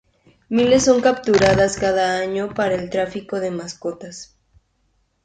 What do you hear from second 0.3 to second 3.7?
Miles son capturadas cada año para el tráfico de